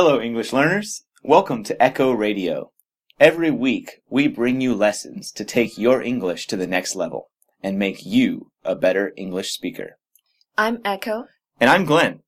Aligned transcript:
Hello, 0.00 0.20
English 0.20 0.52
learners. 0.52 1.02
Welcome 1.24 1.64
to 1.64 1.82
Echo 1.82 2.12
Radio. 2.12 2.70
Every 3.18 3.50
week, 3.50 4.00
we 4.08 4.28
bring 4.28 4.60
you 4.60 4.72
lessons 4.72 5.32
to 5.32 5.44
take 5.44 5.76
your 5.76 6.00
English 6.00 6.46
to 6.46 6.56
the 6.56 6.68
next 6.68 6.94
level 6.94 7.30
and 7.64 7.76
make 7.76 8.06
you 8.06 8.52
a 8.64 8.76
better 8.76 9.12
English 9.16 9.50
speaker. 9.50 9.98
I'm 10.56 10.78
Echo. 10.84 11.24
And 11.58 11.68
I'm 11.68 11.84
Glenn. 11.84 12.20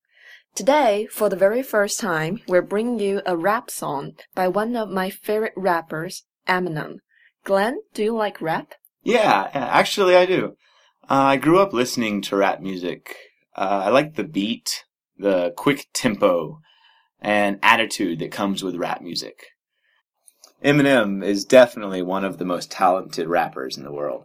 Today, 0.56 1.06
for 1.12 1.28
the 1.28 1.36
very 1.36 1.62
first 1.62 2.00
time, 2.00 2.40
we're 2.48 2.60
bringing 2.60 2.98
you 2.98 3.22
a 3.24 3.36
rap 3.36 3.70
song 3.70 4.14
by 4.34 4.48
one 4.48 4.74
of 4.74 4.88
my 4.88 5.08
favorite 5.08 5.54
rappers, 5.56 6.24
Eminem. 6.48 6.96
Glenn, 7.44 7.82
do 7.94 8.02
you 8.02 8.16
like 8.16 8.42
rap? 8.42 8.74
Yeah, 9.04 9.48
actually, 9.54 10.16
I 10.16 10.26
do. 10.26 10.56
Uh, 11.08 11.34
I 11.34 11.36
grew 11.36 11.60
up 11.60 11.72
listening 11.72 12.20
to 12.22 12.34
rap 12.34 12.60
music. 12.60 13.14
Uh, 13.54 13.82
I 13.84 13.90
like 13.90 14.16
the 14.16 14.24
beat, 14.24 14.82
the 15.16 15.52
quick 15.56 15.86
tempo, 15.92 16.58
and 17.20 17.58
attitude 17.62 18.18
that 18.18 18.32
comes 18.32 18.62
with 18.62 18.76
rap 18.76 19.02
music. 19.02 19.46
Eminem 20.64 21.24
is 21.24 21.44
definitely 21.44 22.02
one 22.02 22.24
of 22.24 22.38
the 22.38 22.44
most 22.44 22.70
talented 22.70 23.26
rappers 23.26 23.76
in 23.76 23.84
the 23.84 23.92
world. 23.92 24.24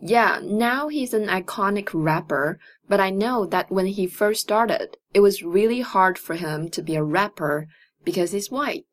Yeah, 0.00 0.40
now 0.42 0.88
he's 0.88 1.14
an 1.14 1.26
iconic 1.26 1.90
rapper, 1.92 2.58
but 2.88 3.00
I 3.00 3.10
know 3.10 3.46
that 3.46 3.70
when 3.70 3.86
he 3.86 4.06
first 4.06 4.40
started, 4.40 4.96
it 5.14 5.20
was 5.20 5.42
really 5.42 5.80
hard 5.80 6.18
for 6.18 6.34
him 6.34 6.68
to 6.70 6.82
be 6.82 6.94
a 6.94 7.04
rapper 7.04 7.68
because 8.04 8.32
he's 8.32 8.50
white. 8.50 8.84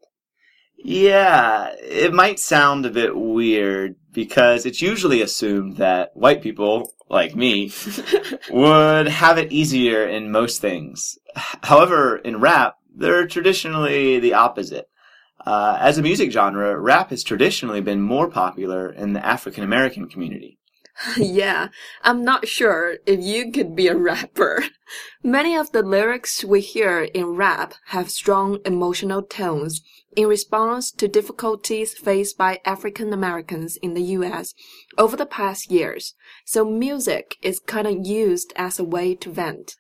Yeah, 0.78 1.74
it 1.82 2.14
might 2.14 2.40
sound 2.40 2.86
a 2.86 2.92
bit 2.92 3.16
weird 3.16 3.96
because 4.14 4.66
it's 4.66 4.82
usually 4.82 5.22
assumed 5.22 5.78
that 5.78 6.12
white 6.14 6.42
people, 6.42 6.94
like 7.10 7.36
me, 7.36 7.72
would 8.50 9.08
have 9.08 9.38
it 9.38 9.52
easier 9.52 10.08
in 10.08 10.32
most 10.32 10.62
things. 10.62 11.18
However, 11.36 12.18
in 12.18 12.40
rap, 12.40 12.76
they're 13.00 13.28
traditionally 13.28 14.20
the 14.20 14.34
opposite. 14.34 14.90
Uh, 15.46 15.78
as 15.80 15.98
a 15.98 16.02
music 16.02 16.32
genre, 16.32 16.78
rap 16.78 17.10
has 17.10 17.24
traditionally 17.24 17.82
been 17.82 18.02
more 18.02 18.30
popular 18.30 18.92
in 18.92 19.14
the 19.14 19.26
African 19.26 19.64
American 19.64 20.08
community. 20.08 20.60
yeah, 21.18 21.70
I'm 22.04 22.24
not 22.26 22.48
sure 22.48 22.98
if 23.06 23.22
you 23.22 23.52
could 23.52 23.76
be 23.76 23.88
a 23.88 23.96
rapper. 23.96 24.66
Many 25.24 25.56
of 25.56 25.72
the 25.72 25.82
lyrics 25.82 26.44
we 26.44 26.60
hear 26.60 27.04
in 27.04 27.36
rap 27.36 27.74
have 27.88 28.12
strong 28.12 28.60
emotional 28.66 29.22
tones 29.22 29.82
in 30.16 30.28
response 30.28 30.92
to 30.92 31.08
difficulties 31.08 31.94
faced 31.94 32.38
by 32.38 32.60
African 32.66 33.14
Americans 33.14 33.78
in 33.78 33.94
the 33.94 34.02
US 34.18 34.54
over 34.98 35.16
the 35.16 35.26
past 35.26 35.72
years. 35.72 36.16
So 36.46 36.66
music 36.66 37.38
is 37.42 37.60
kind 37.60 37.88
of 37.88 38.06
used 38.06 38.52
as 38.56 38.80
a 38.80 38.84
way 38.84 39.16
to 39.16 39.32
vent. 39.32 39.76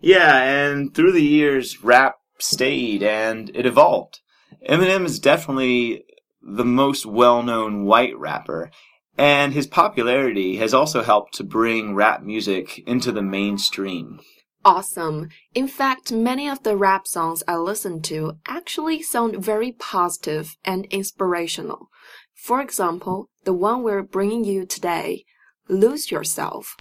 Yeah, 0.00 0.42
and 0.42 0.94
through 0.94 1.12
the 1.12 1.22
years, 1.22 1.84
rap 1.84 2.16
stayed 2.38 3.02
and 3.02 3.50
it 3.54 3.66
evolved. 3.66 4.20
Eminem 4.68 5.04
is 5.04 5.18
definitely 5.18 6.04
the 6.42 6.64
most 6.64 7.06
well-known 7.06 7.84
white 7.84 8.18
rapper, 8.18 8.70
and 9.16 9.52
his 9.52 9.66
popularity 9.66 10.56
has 10.56 10.74
also 10.74 11.02
helped 11.02 11.34
to 11.34 11.44
bring 11.44 11.94
rap 11.94 12.22
music 12.22 12.82
into 12.86 13.12
the 13.12 13.22
mainstream. 13.22 14.20
Awesome. 14.64 15.28
In 15.54 15.66
fact, 15.66 16.12
many 16.12 16.48
of 16.48 16.62
the 16.62 16.76
rap 16.76 17.06
songs 17.06 17.42
I 17.48 17.56
listen 17.56 18.00
to 18.02 18.38
actually 18.46 19.02
sound 19.02 19.44
very 19.44 19.72
positive 19.72 20.56
and 20.64 20.86
inspirational. 20.86 21.88
For 22.34 22.60
example, 22.60 23.28
the 23.44 23.52
one 23.52 23.82
we're 23.82 24.02
bringing 24.02 24.44
you 24.44 24.64
today, 24.64 25.24
Lose 25.68 26.10
Yourself. 26.10 26.76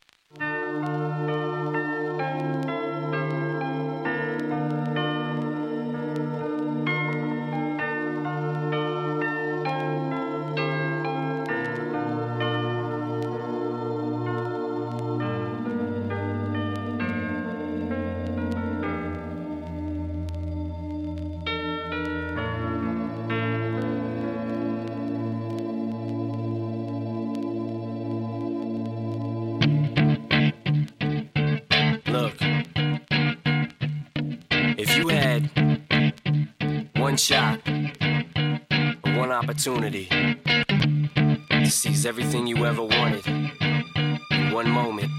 If 34.81 34.97
you 34.97 35.09
had 35.09 35.51
one 36.95 37.15
shot, 37.15 37.59
one 39.15 39.31
opportunity 39.31 40.07
to 41.49 41.69
seize 41.69 42.03
everything 42.03 42.47
you 42.47 42.65
ever 42.65 42.81
wanted 42.81 43.27
in 43.27 44.51
one 44.51 44.67
moment, 44.67 45.11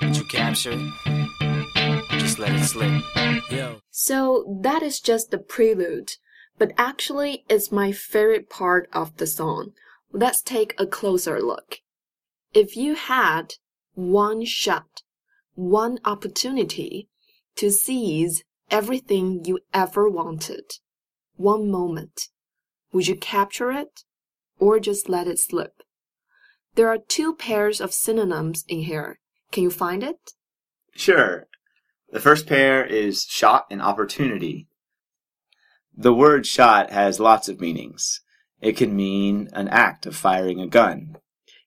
would 0.00 0.16
you 0.16 0.24
capture 0.26 0.70
it? 0.72 2.08
Just 2.10 2.38
let 2.38 2.52
it 2.52 2.62
slip? 2.62 3.02
Yo. 3.50 3.80
So 3.90 4.60
that 4.62 4.84
is 4.84 5.00
just 5.00 5.32
the 5.32 5.38
prelude, 5.38 6.12
but 6.58 6.72
actually 6.78 7.44
it's 7.48 7.72
my 7.72 7.90
favorite 7.90 8.48
part 8.48 8.88
of 8.92 9.16
the 9.16 9.26
song. 9.26 9.72
Let's 10.12 10.42
take 10.42 10.76
a 10.78 10.86
closer 10.86 11.42
look. 11.42 11.78
If 12.54 12.76
you 12.76 12.94
had 12.94 13.54
one 13.94 14.44
shot, 14.44 15.02
one 15.56 15.98
opportunity 16.04 17.08
to 17.56 17.70
seize 17.70 18.44
everything 18.70 19.44
you 19.44 19.58
ever 19.72 20.08
wanted, 20.08 20.64
one 21.36 21.70
moment, 21.70 22.28
would 22.92 23.08
you 23.08 23.16
capture 23.16 23.70
it 23.70 24.04
or 24.58 24.80
just 24.80 25.08
let 25.08 25.26
it 25.26 25.38
slip? 25.38 25.82
There 26.74 26.88
are 26.88 26.98
two 26.98 27.34
pairs 27.34 27.80
of 27.80 27.94
synonyms 27.94 28.64
in 28.68 28.80
here. 28.82 29.18
Can 29.50 29.62
you 29.62 29.70
find 29.70 30.02
it? 30.02 30.32
Sure. 30.94 31.46
The 32.10 32.20
first 32.20 32.46
pair 32.46 32.84
is 32.84 33.24
shot 33.24 33.66
and 33.70 33.82
opportunity. 33.82 34.68
The 35.96 36.12
word 36.12 36.46
shot 36.46 36.90
has 36.90 37.18
lots 37.18 37.48
of 37.48 37.60
meanings. 37.60 38.20
It 38.60 38.76
can 38.76 38.94
mean 38.94 39.48
an 39.52 39.68
act 39.68 40.06
of 40.06 40.16
firing 40.16 40.60
a 40.60 40.66
gun. 40.66 41.16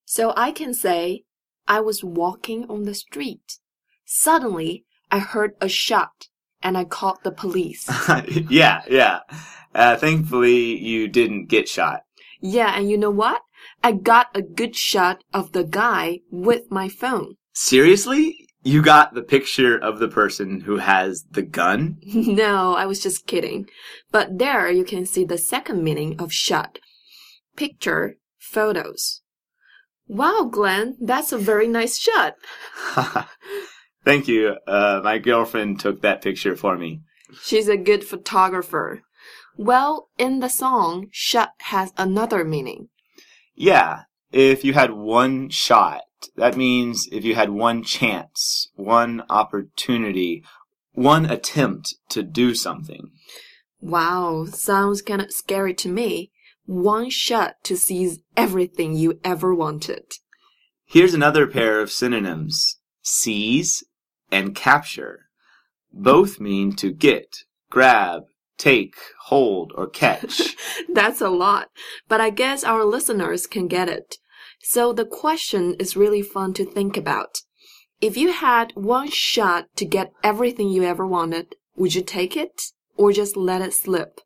So 0.06 0.34
I 0.36 0.52
can 0.52 0.74
say, 0.74 1.24
I 1.68 1.80
was 1.82 2.04
walking 2.04 2.66
on 2.70 2.84
the 2.84 2.96
street. 2.96 3.60
Suddenly, 4.06 4.86
I 5.12 5.20
heard 5.20 5.56
a 5.62 5.70
shot 5.70 6.28
and 6.62 6.78
I 6.78 6.86
called 6.86 7.20
the 7.24 7.32
police. 7.32 7.90
yeah, 8.50 8.84
yeah. 8.90 9.20
Uh, 9.74 9.96
thankfully, 9.96 10.78
you 10.78 11.08
didn't 11.08 11.48
get 11.48 11.68
shot. 11.68 12.04
yeah, 12.42 12.78
and 12.78 12.90
you 12.90 12.98
know 12.98 13.12
what? 13.12 13.42
I 13.84 13.92
got 13.94 14.28
a 14.36 14.42
good 14.42 14.76
shot 14.76 15.24
of 15.34 15.52
the 15.52 15.64
guy 15.64 16.20
with 16.32 16.70
my 16.70 16.90
phone. 16.90 17.36
Seriously? 17.54 18.36
You 18.62 18.82
got 18.82 19.14
the 19.14 19.22
picture 19.22 19.78
of 19.78 20.00
the 20.00 20.10
person 20.10 20.62
who 20.62 20.78
has 20.78 21.24
the 21.32 21.42
gun? 21.42 21.98
no, 22.04 22.76
I 22.76 22.86
was 22.86 23.02
just 23.02 23.26
kidding. 23.26 23.70
But 24.12 24.38
there 24.38 24.70
you 24.70 24.84
can 24.84 25.06
see 25.06 25.24
the 25.24 25.38
second 25.38 25.84
meaning 25.84 26.20
of 26.20 26.34
shot. 26.34 26.80
Picture, 27.56 28.18
photos. 28.38 29.22
Wow, 30.08 30.50
Glenn, 30.52 30.98
that's 31.00 31.32
a 31.32 31.38
very 31.38 31.68
nice 31.68 31.98
shot. 31.98 32.36
Thank 34.10 34.28
you. 34.28 34.58
Uh, 34.66 35.02
my 35.04 35.20
girlfriend 35.20 35.80
took 35.80 36.02
that 36.02 36.24
picture 36.24 36.56
for 36.56 36.76
me. 36.76 37.02
She's 37.44 37.68
a 37.68 37.78
good 37.78 38.04
photographer. 38.04 39.04
Well, 39.56 40.10
in 40.18 40.40
the 40.40 40.50
song, 40.50 41.10
shot 41.12 41.52
has 41.60 41.94
another 41.96 42.44
meaning. 42.44 42.90
Yeah, 43.54 44.06
if 44.32 44.66
you 44.66 44.74
had 44.74 44.94
one 44.94 45.50
shot, 45.50 46.02
that 46.36 46.58
means 46.58 47.08
if 47.12 47.24
you 47.24 47.36
had 47.36 47.52
one 47.52 47.84
chance, 47.84 48.72
one 48.74 49.22
opportunity, 49.30 50.44
one 50.94 51.28
attempt 51.28 51.94
to 52.10 52.24
do 52.24 52.56
something. 52.56 53.12
Wow, 53.80 54.46
sounds 54.46 55.04
kind 55.04 55.22
of 55.22 55.32
scary 55.32 55.76
to 55.76 55.88
me. 55.88 56.32
One 56.66 57.12
shot 57.12 57.58
to 57.66 57.78
seize 57.78 58.18
everything 58.36 58.96
you 58.96 59.20
ever 59.24 59.54
wanted. 59.54 60.14
Here's 60.88 61.14
another 61.14 61.46
pair 61.46 61.80
of 61.80 61.92
synonyms 61.92 62.78
seize 63.04 63.84
and 64.32 64.56
capture. 64.56 65.26
Both 65.92 66.40
mean 66.40 66.74
to 66.78 66.92
get, 66.92 67.44
grab, 67.70 68.24
take, 68.58 68.96
hold, 69.24 69.72
or 69.76 69.88
catch. 69.88 70.56
That's 70.94 71.22
a 71.22 71.30
lot, 71.30 71.70
but 72.08 72.22
I 72.22 72.30
guess 72.30 72.64
our 72.64 72.84
listeners 72.84 73.48
can 73.48 73.68
get 73.68 73.90
it. 73.90 74.18
So 74.62 74.94
the 74.94 75.06
question 75.06 75.76
is 75.80 75.96
really 75.96 76.22
fun 76.22 76.54
to 76.54 76.66
think 76.66 76.98
about. 76.98 77.40
If 78.02 78.16
you 78.16 78.32
had 78.32 78.72
one 78.76 79.10
shot 79.10 79.68
to 79.78 79.86
get 79.86 80.14
everything 80.24 80.70
you 80.70 80.84
ever 80.84 81.06
wanted, 81.06 81.56
would 81.76 81.96
you 81.96 82.02
take 82.02 82.38
it 82.38 82.62
or 82.96 83.12
just 83.12 83.36
let 83.36 83.62
it 83.62 83.74
slip? 83.74 84.22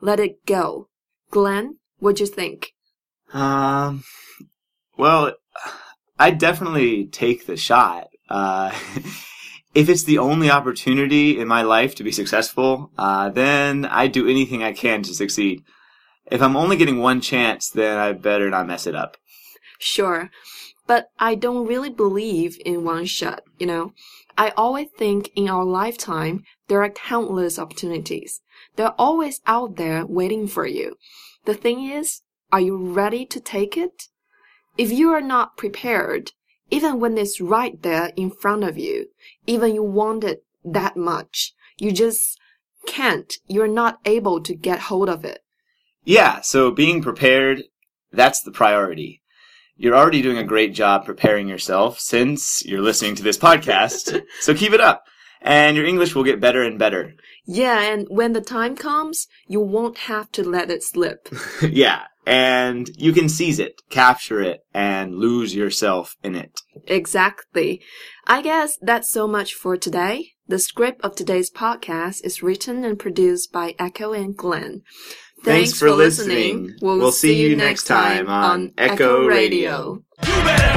Let 0.00 0.20
it 0.20 0.44
go. 0.46 0.88
Glenn, 1.30 1.78
what'd 1.98 2.20
you 2.20 2.26
think? 2.26 2.72
Um, 3.32 4.04
well, 4.98 5.34
I 6.18 6.30
definitely 6.30 7.06
take 7.06 7.46
the 7.46 7.56
shot. 7.56 8.08
Uh, 8.32 8.72
if 9.74 9.90
it's 9.90 10.04
the 10.04 10.18
only 10.18 10.50
opportunity 10.50 11.38
in 11.38 11.46
my 11.46 11.60
life 11.60 11.94
to 11.96 12.02
be 12.02 12.10
successful, 12.10 12.90
uh, 12.96 13.28
then 13.28 13.84
I 13.84 14.06
do 14.06 14.26
anything 14.26 14.62
I 14.62 14.72
can 14.72 15.02
to 15.02 15.14
succeed. 15.14 15.62
If 16.30 16.40
I'm 16.40 16.56
only 16.56 16.76
getting 16.76 16.98
one 16.98 17.20
chance, 17.20 17.68
then 17.68 17.98
I 17.98 18.12
better 18.12 18.48
not 18.48 18.66
mess 18.66 18.86
it 18.86 18.94
up. 18.94 19.18
Sure. 19.78 20.30
But 20.86 21.08
I 21.18 21.34
don't 21.34 21.66
really 21.66 21.90
believe 21.90 22.58
in 22.64 22.84
one 22.84 23.04
shot, 23.04 23.42
you 23.58 23.66
know. 23.66 23.92
I 24.38 24.50
always 24.56 24.88
think 24.96 25.30
in 25.36 25.48
our 25.48 25.64
lifetime, 25.64 26.44
there 26.68 26.82
are 26.82 26.88
countless 26.88 27.58
opportunities. 27.58 28.40
They're 28.76 28.98
always 28.98 29.42
out 29.46 29.76
there 29.76 30.06
waiting 30.06 30.46
for 30.46 30.66
you. 30.66 30.96
The 31.44 31.54
thing 31.54 31.84
is, 31.90 32.22
are 32.50 32.60
you 32.60 32.76
ready 32.76 33.26
to 33.26 33.40
take 33.40 33.76
it? 33.76 34.08
If 34.78 34.90
you 34.90 35.10
are 35.10 35.20
not 35.20 35.58
prepared, 35.58 36.32
even 36.72 36.98
when 36.98 37.18
it's 37.18 37.38
right 37.38 37.80
there 37.82 38.12
in 38.16 38.30
front 38.30 38.64
of 38.64 38.78
you, 38.78 39.08
even 39.46 39.74
you 39.74 39.82
want 39.82 40.24
it 40.24 40.42
that 40.64 40.96
much, 40.96 41.52
you 41.76 41.92
just 41.92 42.40
can't, 42.86 43.34
you're 43.46 43.68
not 43.68 44.00
able 44.06 44.40
to 44.40 44.54
get 44.54 44.80
hold 44.80 45.10
of 45.10 45.22
it. 45.22 45.44
Yeah, 46.02 46.40
so 46.40 46.70
being 46.70 47.02
prepared, 47.02 47.64
that's 48.10 48.42
the 48.42 48.50
priority. 48.50 49.20
You're 49.76 49.94
already 49.94 50.22
doing 50.22 50.38
a 50.38 50.44
great 50.44 50.72
job 50.72 51.04
preparing 51.04 51.46
yourself 51.46 52.00
since 52.00 52.64
you're 52.64 52.80
listening 52.80 53.16
to 53.16 53.22
this 53.22 53.38
podcast, 53.38 54.22
so 54.40 54.54
keep 54.54 54.72
it 54.72 54.80
up. 54.80 55.04
And 55.42 55.76
your 55.76 55.84
English 55.84 56.14
will 56.14 56.24
get 56.24 56.40
better 56.40 56.62
and 56.62 56.78
better. 56.78 57.14
Yeah, 57.44 57.80
and 57.80 58.06
when 58.08 58.32
the 58.32 58.40
time 58.40 58.76
comes, 58.76 59.26
you 59.46 59.60
won't 59.60 59.98
have 59.98 60.30
to 60.32 60.48
let 60.48 60.70
it 60.70 60.82
slip. 60.84 61.28
yeah, 61.62 62.04
and 62.26 62.88
you 62.96 63.12
can 63.12 63.28
seize 63.28 63.58
it, 63.58 63.82
capture 63.90 64.40
it, 64.40 64.64
and 64.72 65.16
lose 65.16 65.54
yourself 65.54 66.16
in 66.22 66.34
it. 66.34 66.60
Exactly. 66.86 67.82
I 68.26 68.42
guess 68.42 68.78
that's 68.80 69.12
so 69.12 69.26
much 69.26 69.54
for 69.54 69.76
today. 69.76 70.32
The 70.48 70.58
script 70.58 71.00
of 71.02 71.14
today's 71.14 71.50
podcast 71.50 72.24
is 72.24 72.42
written 72.42 72.84
and 72.84 72.98
produced 72.98 73.52
by 73.52 73.74
Echo 73.78 74.12
and 74.12 74.36
Glenn. 74.36 74.82
Thanks, 75.44 75.78
for 75.78 75.90
listening. 75.90 76.76
We'll, 76.80 77.10
see 77.10 77.40
you 77.42 77.56
next 77.56 77.84
time 77.84 78.28
on 78.28 78.72
Echo 78.78 79.26
Radio. 79.26 80.04
You 80.24 80.71